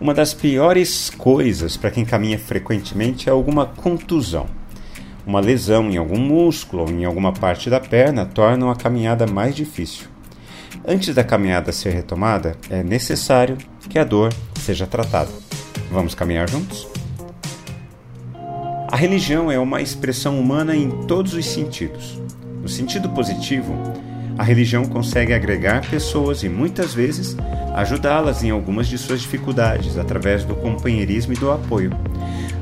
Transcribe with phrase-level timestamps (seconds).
[0.00, 4.46] Uma das piores coisas para quem caminha frequentemente é alguma contusão.
[5.26, 9.56] Uma lesão em algum músculo ou em alguma parte da perna torna a caminhada mais
[9.56, 10.06] difícil.
[10.86, 13.58] Antes da caminhada ser retomada, é necessário
[13.90, 15.32] que a dor seja tratada.
[15.90, 16.86] Vamos caminhar juntos?
[18.90, 22.22] A religião é uma expressão humana em todos os sentidos.
[22.62, 23.74] No sentido positivo,
[24.38, 27.36] a religião consegue agregar pessoas e muitas vezes
[27.74, 31.90] ajudá-las em algumas de suas dificuldades através do companheirismo e do apoio.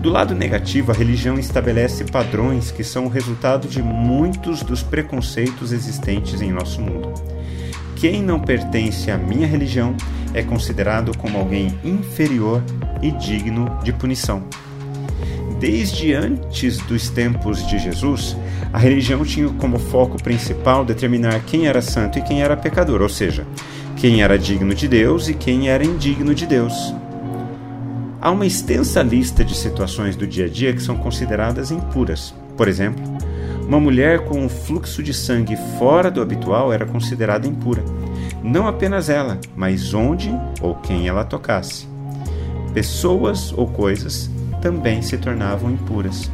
[0.00, 5.70] Do lado negativo, a religião estabelece padrões que são o resultado de muitos dos preconceitos
[5.70, 7.14] existentes em nosso mundo.
[7.94, 9.94] Quem não pertence à minha religião
[10.34, 12.62] é considerado como alguém inferior
[13.00, 14.42] e digno de punição.
[15.60, 18.34] Desde antes dos tempos de Jesus,
[18.72, 23.10] a religião tinha como foco principal determinar quem era santo e quem era pecador, ou
[23.10, 23.46] seja,
[23.94, 26.94] quem era digno de Deus e quem era indigno de Deus.
[28.22, 32.34] Há uma extensa lista de situações do dia a dia que são consideradas impuras.
[32.56, 33.02] Por exemplo,
[33.68, 37.84] uma mulher com um fluxo de sangue fora do habitual era considerada impura.
[38.42, 41.86] Não apenas ela, mas onde ou quem ela tocasse.
[42.72, 44.30] Pessoas ou coisas
[44.60, 46.30] também se tornavam impuras.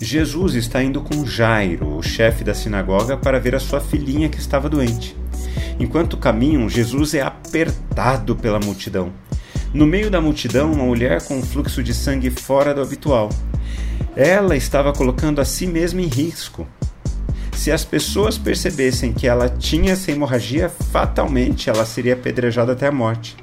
[0.00, 4.38] Jesus está indo com Jairo, o chefe da sinagoga, para ver a sua filhinha que
[4.38, 5.16] estava doente.
[5.78, 9.12] Enquanto caminham, Jesus é apertado pela multidão.
[9.72, 13.30] No meio da multidão, uma mulher com um fluxo de sangue fora do habitual.
[14.14, 16.66] Ela estava colocando a si mesma em risco.
[17.52, 22.92] Se as pessoas percebessem que ela tinha essa hemorragia, fatalmente ela seria apedrejada até a
[22.92, 23.36] morte.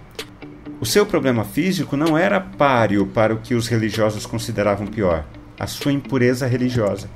[0.81, 5.25] O seu problema físico não era páreo para o que os religiosos consideravam pior,
[5.59, 7.09] a sua impureza religiosa.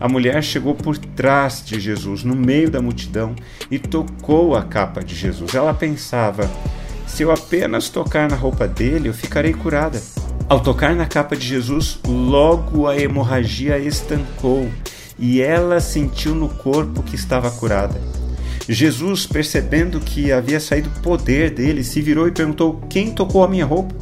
[0.00, 3.36] A mulher chegou por trás de Jesus, no meio da multidão,
[3.70, 5.54] e tocou a capa de Jesus.
[5.54, 6.50] Ela pensava:
[7.06, 10.02] se eu apenas tocar na roupa dele, eu ficarei curada.
[10.48, 14.70] Ao tocar na capa de Jesus, logo a hemorragia estancou
[15.18, 18.00] e ela sentiu no corpo que estava curada.
[18.72, 23.64] Jesus, percebendo que havia saído poder dele, se virou e perguntou: Quem tocou a minha
[23.64, 23.94] roupa?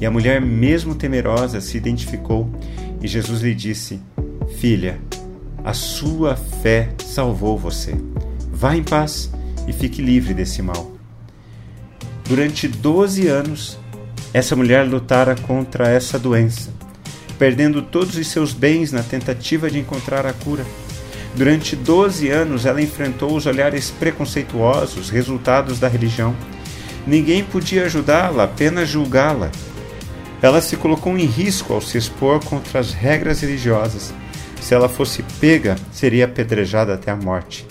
[0.00, 2.50] E a mulher, mesmo temerosa, se identificou
[3.02, 4.00] e Jesus lhe disse:
[4.58, 4.98] Filha,
[5.64, 7.94] a sua fé salvou você.
[8.52, 9.30] Vá em paz
[9.66, 10.92] e fique livre desse mal.
[12.24, 13.78] Durante 12 anos,
[14.32, 16.70] essa mulher lutara contra essa doença,
[17.38, 20.64] perdendo todos os seus bens na tentativa de encontrar a cura.
[21.34, 26.36] Durante 12 anos, ela enfrentou os olhares preconceituosos resultados da religião.
[27.06, 29.50] Ninguém podia ajudá-la, apenas julgá-la.
[30.42, 34.12] Ela se colocou em risco ao se expor contra as regras religiosas.
[34.60, 37.66] Se ela fosse pega, seria apedrejada até a morte.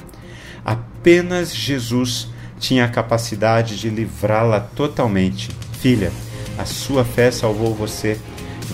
[0.65, 2.27] Apenas Jesus
[2.59, 5.49] tinha a capacidade de livrá-la totalmente.
[5.79, 6.11] Filha,
[6.57, 8.17] a sua fé salvou você.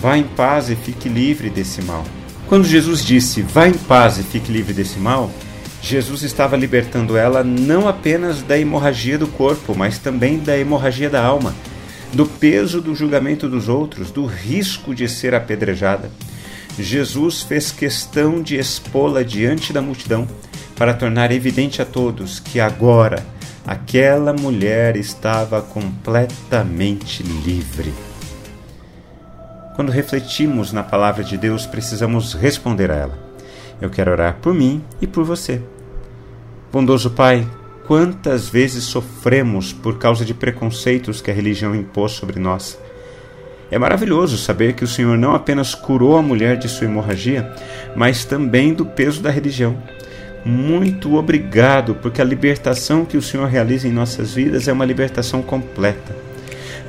[0.00, 2.04] Vá em paz e fique livre desse mal.
[2.48, 5.30] Quando Jesus disse: Vá em paz e fique livre desse mal,
[5.82, 11.22] Jesus estava libertando ela não apenas da hemorragia do corpo, mas também da hemorragia da
[11.22, 11.54] alma,
[12.12, 16.10] do peso do julgamento dos outros, do risco de ser apedrejada.
[16.78, 20.26] Jesus fez questão de expô-la diante da multidão
[20.74, 23.26] para tornar evidente a todos que agora
[23.66, 27.92] aquela mulher estava completamente livre.
[29.78, 33.18] Quando refletimos na palavra de Deus, precisamos responder a ela.
[33.80, 35.62] Eu quero orar por mim e por você.
[36.72, 37.46] Bondoso Pai,
[37.86, 42.76] quantas vezes sofremos por causa de preconceitos que a religião impôs sobre nós?
[43.70, 47.48] É maravilhoso saber que o Senhor não apenas curou a mulher de sua hemorragia,
[47.94, 49.80] mas também do peso da religião.
[50.44, 55.40] Muito obrigado, porque a libertação que o Senhor realiza em nossas vidas é uma libertação
[55.40, 56.27] completa.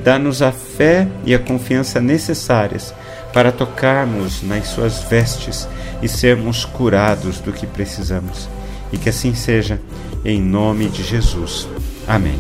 [0.04, 2.94] Dá-nos a fé e a confiança necessárias
[3.34, 5.68] para tocarmos nas Suas vestes
[6.02, 8.50] e sermos curados do que precisamos.
[8.92, 9.80] E que assim seja,
[10.24, 11.68] em nome de Jesus.
[12.08, 12.40] Amém.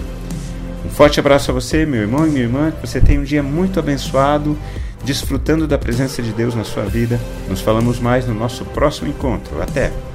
[0.85, 3.44] Um forte abraço a você, meu irmão e minha irmã, que você tenha um dia
[3.44, 4.57] muito abençoado,
[5.03, 7.19] desfrutando da presença de Deus na sua vida.
[7.47, 9.62] Nos falamos mais no nosso próximo encontro.
[9.62, 10.08] Até!